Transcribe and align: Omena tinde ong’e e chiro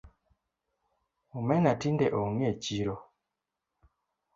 Omena 1.37 1.71
tinde 1.81 2.07
ong’e 2.21 2.45
e 2.51 2.53
chiro 2.63 2.95